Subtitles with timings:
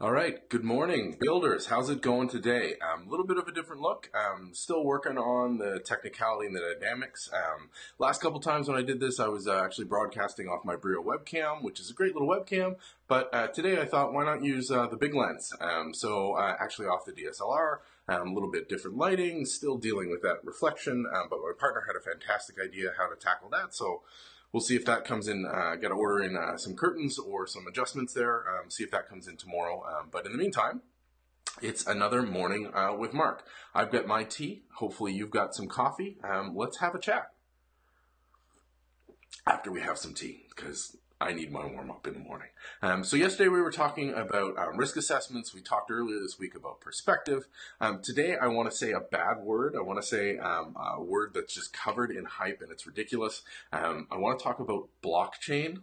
[0.00, 1.66] All right, good morning, builders.
[1.66, 2.74] How's it going today?
[2.82, 4.10] A um, little bit of a different look.
[4.12, 7.30] Um, still working on the technicality and the dynamics.
[7.32, 7.70] Um,
[8.00, 11.00] last couple times when I did this, I was uh, actually broadcasting off my Brio
[11.00, 12.74] webcam, which is a great little webcam.
[13.06, 15.52] But uh, today I thought, why not use uh, the big lens?
[15.60, 20.10] Um, so uh, actually off the DSLR, um, a little bit different lighting, still dealing
[20.10, 21.06] with that reflection.
[21.14, 23.76] Um, but my partner had a fantastic idea how to tackle that.
[23.76, 24.02] So
[24.54, 25.44] we'll see if that comes in.
[25.44, 28.44] Uh, Got to order in uh, some curtains or some adjustments there.
[28.48, 29.82] Um, see if that comes in tomorrow.
[29.84, 30.80] Um, but in the meantime,
[31.60, 33.44] it's another morning uh, with Mark.
[33.74, 34.62] I've got my tea.
[34.76, 36.16] Hopefully, you've got some coffee.
[36.24, 37.32] Um, let's have a chat
[39.46, 42.48] after we have some tea because I need my warm up in the morning.
[42.82, 45.54] Um, so yesterday we were talking about um, risk assessments.
[45.54, 47.46] We talked earlier this week about perspective.
[47.80, 49.74] Um, today I want to say a bad word.
[49.74, 53.40] I want to say um, a word that's just covered in hype and it's ridiculous.
[53.72, 55.78] Um, I want to talk about blockchain.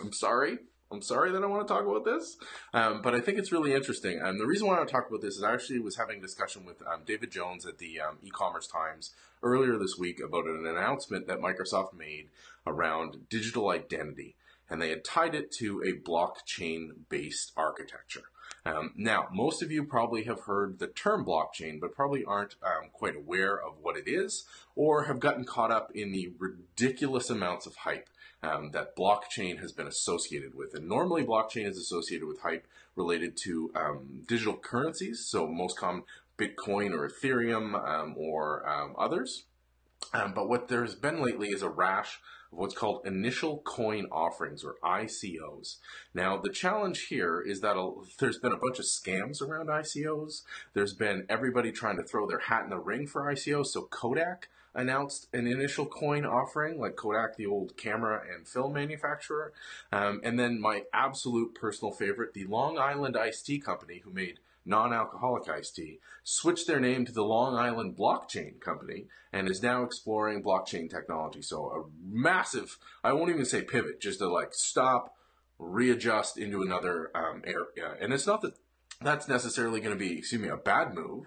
[0.00, 0.58] I'm sorry.
[0.90, 2.38] I'm sorry that I want to talk about this,
[2.72, 4.20] um, but I think it's really interesting.
[4.22, 6.18] And the reason why I want to talk about this is I actually was having
[6.18, 10.46] a discussion with um, David Jones at the um, e-commerce Times earlier this week about
[10.46, 12.28] an announcement that Microsoft made
[12.66, 14.34] around digital identity,
[14.70, 18.24] and they had tied it to a blockchain-based architecture.
[18.64, 22.88] Um, now, most of you probably have heard the term blockchain, but probably aren't um,
[22.92, 27.66] quite aware of what it is, or have gotten caught up in the ridiculous amounts
[27.66, 28.08] of hype
[28.42, 30.74] um, that blockchain has been associated with.
[30.74, 36.02] And normally, blockchain is associated with hype related to um, digital currencies, so most common
[36.38, 39.44] Bitcoin or Ethereum um, or um, others.
[40.12, 44.76] Um, but what there's been lately is a rash what's called initial coin offerings or
[44.82, 45.76] ICOs.
[46.14, 50.42] Now, the challenge here is that a, there's been a bunch of scams around ICOs.
[50.72, 53.68] There's been everybody trying to throw their hat in the ring for ICOs.
[53.68, 59.52] So Kodak announced an initial coin offering, like Kodak, the old camera and film manufacturer.
[59.92, 64.38] Um, and then my absolute personal favorite, the Long Island Iced Tea Company, who made
[64.68, 69.82] non-alcoholic iced tea, switched their name to the Long Island Blockchain Company and is now
[69.82, 71.42] exploring blockchain technology.
[71.42, 75.14] So a massive, I won't even say pivot, just to like stop,
[75.58, 77.96] readjust into another um, area.
[78.00, 78.54] And it's not that
[79.00, 81.26] that's necessarily going to be, excuse me, a bad move.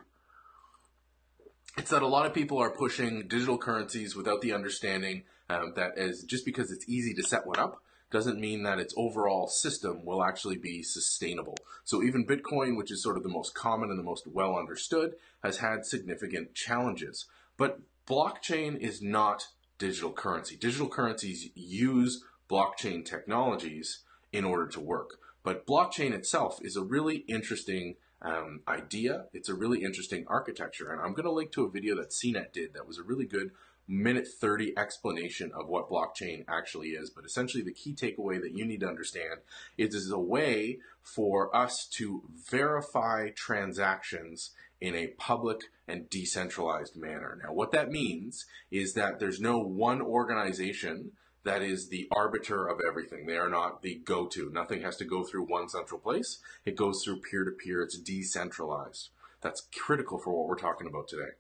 [1.78, 5.98] It's that a lot of people are pushing digital currencies without the understanding um, that
[5.98, 10.06] as just because it's easy to set one up doesn't mean that its overall system
[10.06, 11.58] will actually be sustainable.
[11.84, 15.16] So even Bitcoin, which is sort of the most common and the most well understood,
[15.44, 17.26] has had significant challenges.
[17.58, 20.56] But blockchain is not digital currency.
[20.56, 24.00] Digital currencies use blockchain technologies
[24.32, 25.18] in order to work.
[25.44, 29.26] But blockchain itself is a really interesting um, idea.
[29.34, 30.92] It's a really interesting architecture.
[30.92, 33.26] And I'm going to link to a video that CNET did that was a really
[33.26, 33.52] good
[33.92, 37.10] minute 30 explanation of what blockchain actually is.
[37.10, 39.42] But essentially, the key takeaway that you need to understand
[39.78, 46.96] is this is a way for us to verify transactions in a public and decentralized
[46.96, 47.38] manner.
[47.44, 51.12] Now, what that means is that there's no one organization
[51.44, 53.26] that is the arbiter of everything.
[53.26, 54.50] They are not the go to.
[54.52, 56.40] Nothing has to go through one central place.
[56.66, 57.82] It goes through peer to peer.
[57.82, 59.10] It's decentralized.
[59.42, 61.32] That's critical for what we're talking about today.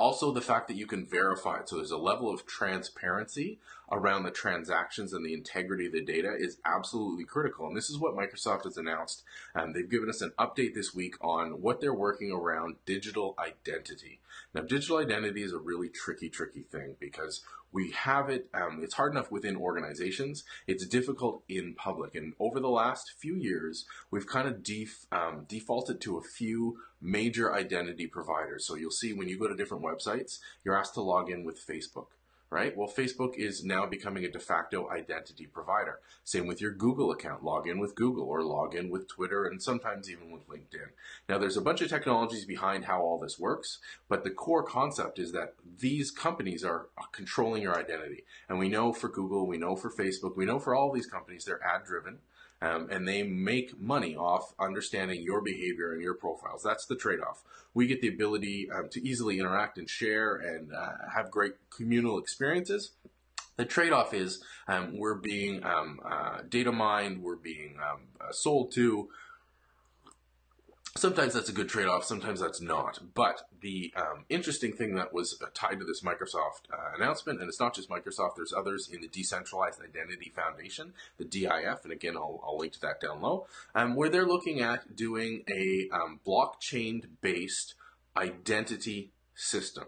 [0.00, 1.68] Also, the fact that you can verify it.
[1.68, 3.58] So there's a level of transparency
[3.92, 7.66] around the transactions and the integrity of the data is absolutely critical.
[7.66, 9.24] And this is what Microsoft has announced.
[9.54, 14.20] And they've given us an update this week on what they're working around digital identity.
[14.54, 18.94] Now, digital identity is a really tricky, tricky thing because we have it, um, it's
[18.94, 22.14] hard enough within organizations, it's difficult in public.
[22.14, 26.78] And over the last few years, we've kind of def, um, defaulted to a few
[27.00, 28.66] major identity providers.
[28.66, 31.64] So you'll see when you go to different websites, you're asked to log in with
[31.64, 32.08] Facebook
[32.50, 32.76] right?
[32.76, 36.00] Well, Facebook is now becoming a de facto identity provider.
[36.24, 37.44] Same with your Google account.
[37.44, 40.90] Log in with Google or log in with Twitter and sometimes even with LinkedIn.
[41.28, 45.20] Now, there's a bunch of technologies behind how all this works, but the core concept
[45.20, 48.24] is that these companies are controlling your identity.
[48.48, 51.44] And we know for Google, we know for Facebook, we know for all these companies,
[51.44, 52.18] they're ad driven.
[52.62, 56.62] Um, and they make money off understanding your behavior and your profiles.
[56.62, 57.42] That's the trade off.
[57.72, 62.18] We get the ability um, to easily interact and share and uh, have great communal
[62.18, 62.92] experiences.
[63.56, 68.32] The trade off is um, we're being um, uh, data mined, we're being um, uh,
[68.32, 69.08] sold to,
[70.96, 72.98] sometimes that's a good trade-off sometimes that's not.
[73.14, 77.48] But the um, interesting thing that was uh, tied to this microsoft uh, announcement and
[77.48, 82.16] it's not just microsoft there's others in the decentralized identity foundation the dif and again
[82.16, 86.20] i'll, I'll link to that down low um, where they're looking at doing a um,
[86.26, 87.74] blockchain based
[88.16, 89.84] identity system.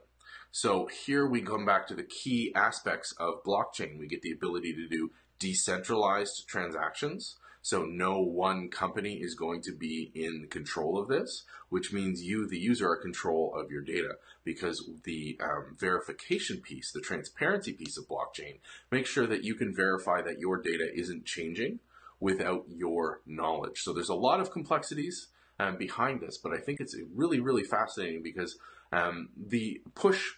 [0.50, 3.98] So here we come back to the key aspects of blockchain.
[3.98, 5.10] We get the ability to do
[5.42, 7.34] decentralized transactions
[7.64, 12.48] So no one company is going to be in control of this, which means you,
[12.48, 17.96] the user, are control of your data because the um, verification piece, the transparency piece
[17.96, 18.58] of blockchain,
[18.90, 21.78] makes sure that you can verify that your data isn't changing
[22.18, 23.78] without your knowledge.
[23.82, 25.28] So there's a lot of complexities
[25.60, 28.58] um, behind this, but I think it's really, really fascinating because
[28.90, 30.32] um, the push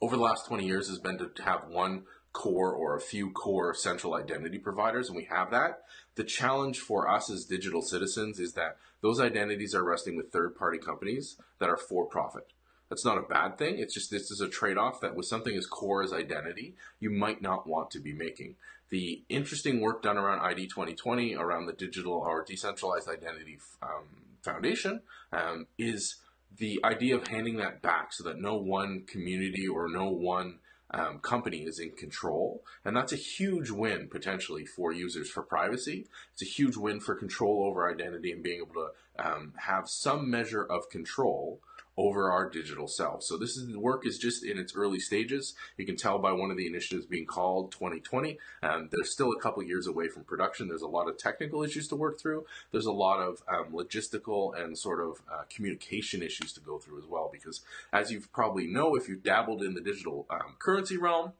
[0.00, 3.74] over the last 20 years has been to have one core or a few core
[3.74, 5.82] central identity providers, and we have that.
[6.14, 10.54] The challenge for us as digital citizens is that those identities are resting with third
[10.56, 12.52] party companies that are for profit.
[12.88, 13.78] That's not a bad thing.
[13.78, 17.10] It's just this is a trade off that with something as core as identity, you
[17.10, 18.56] might not want to be making.
[18.90, 25.02] The interesting work done around ID 2020, around the digital or decentralized identity um, foundation,
[25.32, 26.16] um, is
[26.58, 30.58] the idea of handing that back so that no one community or no one
[30.92, 32.64] um, company is in control.
[32.84, 36.06] And that's a huge win potentially for users for privacy.
[36.32, 40.30] It's a huge win for control over identity and being able to um, have some
[40.30, 41.60] measure of control
[41.96, 43.22] over our digital self.
[43.22, 45.54] So this is the work is just in its early stages.
[45.76, 48.38] You can tell by one of the initiatives being called 2020.
[48.62, 50.68] Um, there's still a couple years away from production.
[50.68, 52.46] There's a lot of technical issues to work through.
[52.72, 56.98] There's a lot of um, logistical and sort of uh, communication issues to go through
[56.98, 57.28] as well.
[57.32, 57.60] Because
[57.92, 61.32] as you probably know, if you've dabbled in the digital um, currency realm,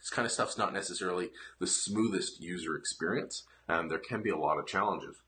[0.00, 1.30] this kind of stuff's not necessarily
[1.60, 3.44] the smoothest user experience.
[3.68, 5.22] and there can be a lot of challenges.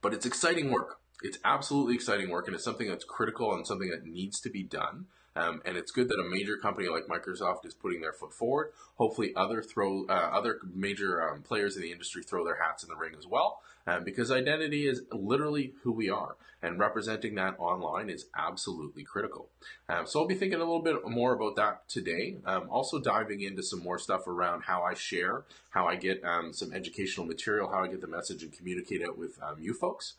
[0.00, 3.90] But it's exciting work it's absolutely exciting work and it's something that's critical and something
[3.90, 5.06] that needs to be done.
[5.34, 8.72] Um, and it's good that a major company like Microsoft is putting their foot forward.
[8.96, 12.88] Hopefully, other throw uh, other major um, players in the industry throw their hats in
[12.88, 17.54] the ring as well, um, because identity is literally who we are, and representing that
[17.58, 19.48] online is absolutely critical.
[19.88, 22.36] Um, so I'll be thinking a little bit more about that today.
[22.44, 26.52] Um, also diving into some more stuff around how I share, how I get um,
[26.52, 30.14] some educational material, how I get the message and communicate it with you folks.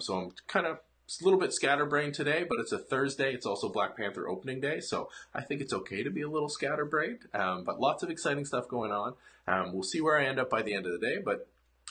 [0.00, 0.78] so I'm kind of
[1.08, 3.32] it's a little bit scatterbrained today, but it's a Thursday.
[3.32, 6.50] It's also Black Panther opening day, so I think it's okay to be a little
[6.50, 7.20] scatterbrained.
[7.32, 9.14] Um, but lots of exciting stuff going on.
[9.46, 11.48] Um, we'll see where I end up by the end of the day, but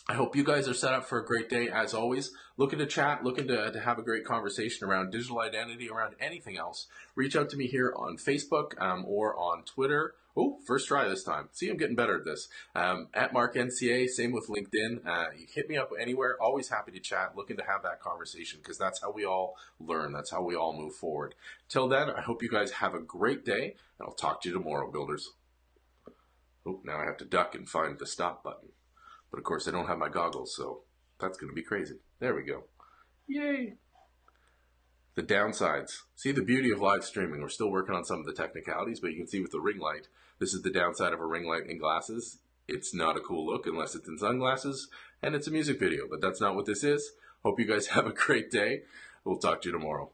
[0.07, 2.31] I hope you guys are set up for a great day as always.
[2.57, 6.55] Looking to chat, looking to, to have a great conversation around digital identity, around anything
[6.55, 6.85] else.
[7.15, 11.23] Reach out to me here on Facebook um, or on Twitter Oh, first try this
[11.23, 11.49] time.
[11.51, 12.47] See, I'm getting better at this.
[12.75, 15.03] Um, at Mark NCA, same with LinkedIn.
[15.03, 16.37] Uh, you hit me up anywhere.
[16.39, 17.35] Always happy to chat.
[17.35, 20.13] Looking to have that conversation because that's how we all learn.
[20.13, 21.33] That's how we all move forward.
[21.67, 24.53] Till then, I hope you guys have a great day, and I'll talk to you
[24.53, 25.31] tomorrow, builders.
[26.67, 28.69] Oh, now I have to duck and find the stop button.
[29.31, 30.81] But of course, I don't have my goggles, so
[31.19, 31.95] that's going to be crazy.
[32.19, 32.65] There we go.
[33.27, 33.75] Yay!
[35.17, 36.03] The downsides.
[36.15, 37.41] See the beauty of live streaming.
[37.41, 39.79] We're still working on some of the technicalities, but you can see with the ring
[39.79, 42.37] light, this is the downside of a ring light in glasses.
[42.67, 44.89] It's not a cool look unless it's in sunglasses,
[45.23, 47.13] and it's a music video, but that's not what this is.
[47.41, 48.83] Hope you guys have a great day.
[49.25, 50.05] We'll talk to you tomorrow.